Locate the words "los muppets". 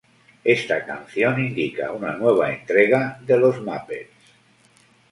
3.37-4.09